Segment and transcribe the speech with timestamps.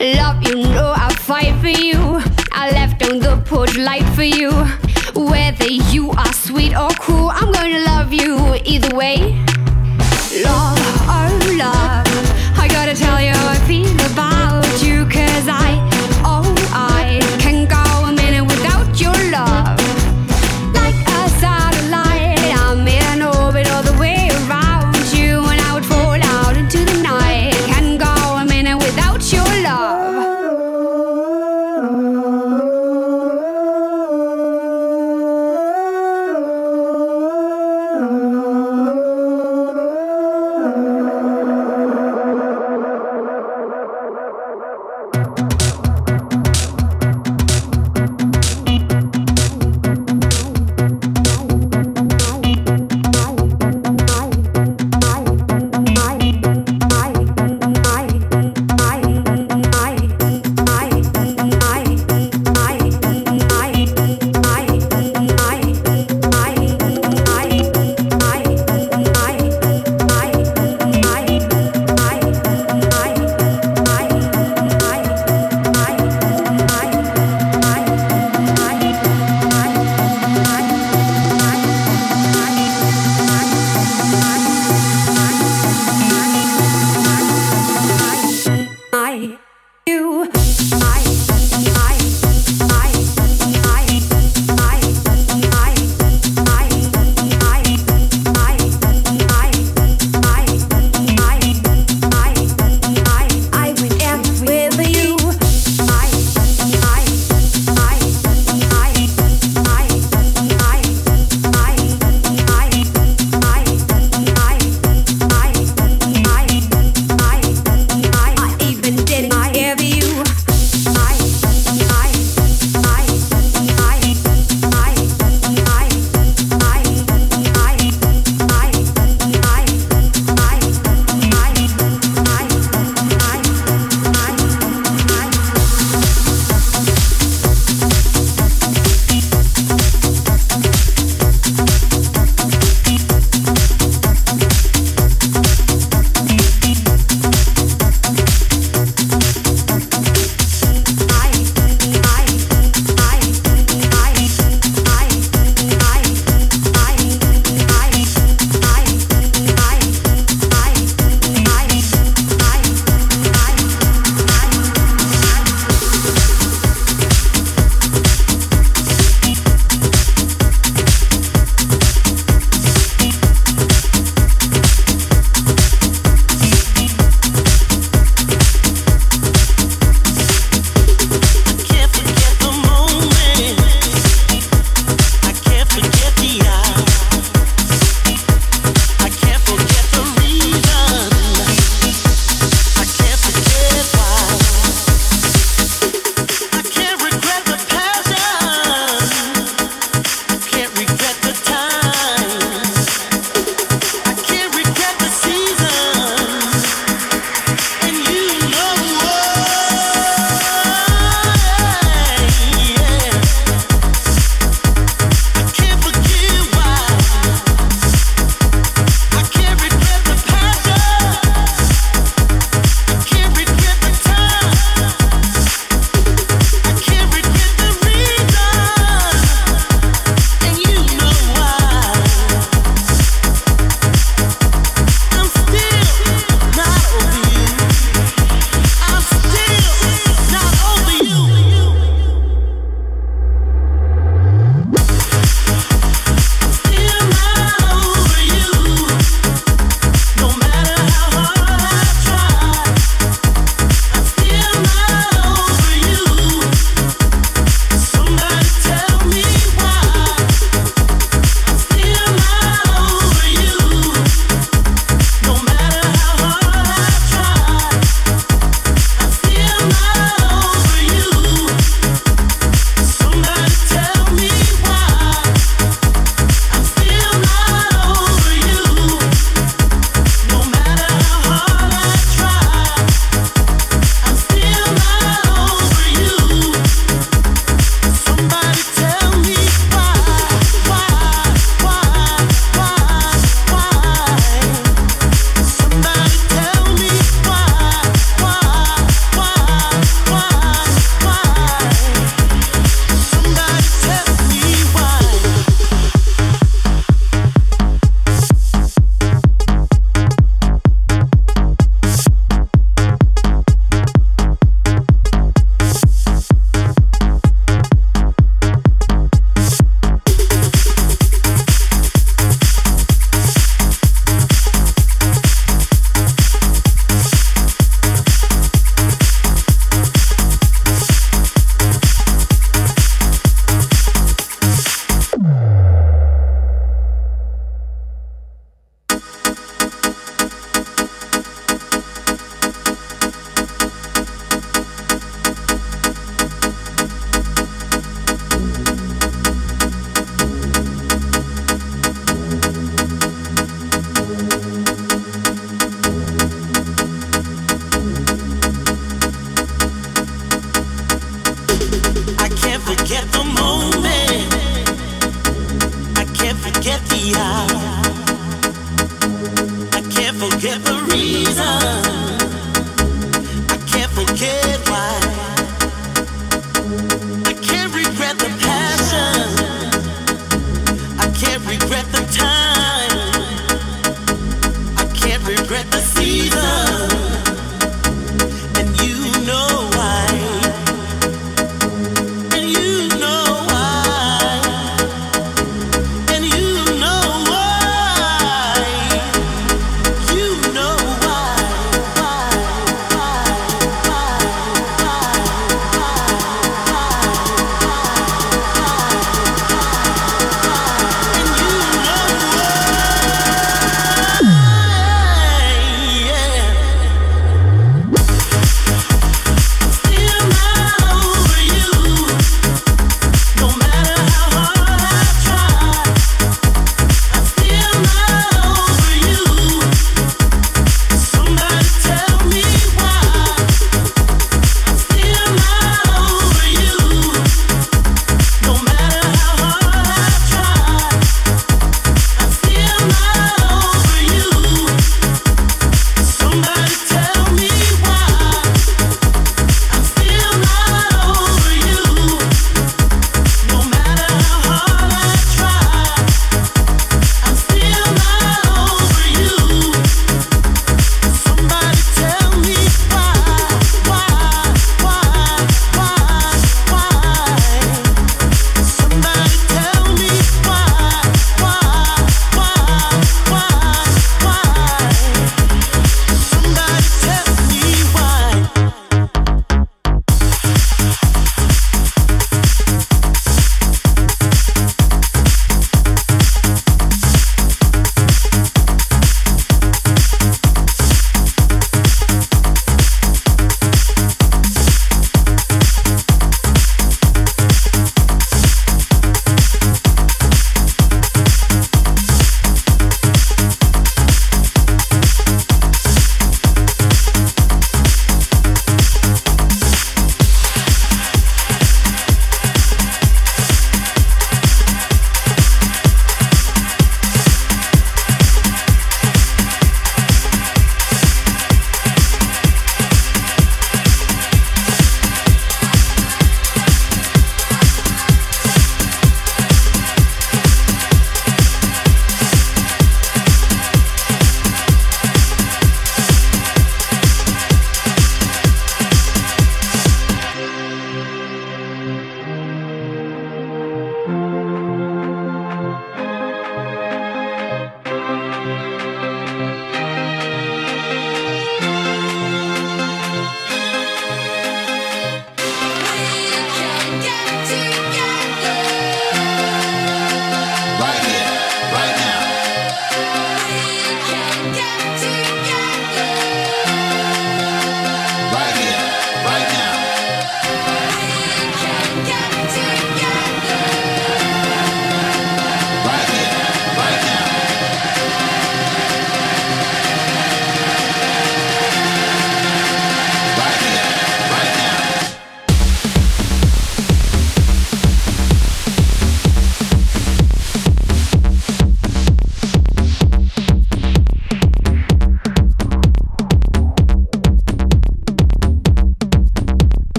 [0.00, 2.20] Love, you know I fight for you.
[2.50, 4.50] I left on the porch light for you.
[5.14, 9.38] Whether you are sweet or cool, I'm gonna love you either way.
[10.42, 14.31] Love, oh love, I gotta tell you I feel about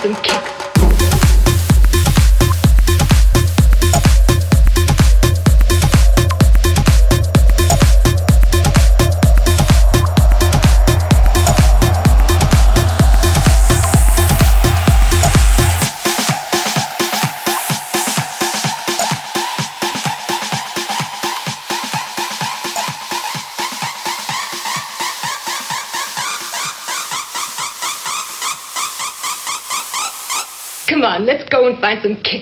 [0.00, 0.57] some kicks.
[31.96, 32.37] Go and find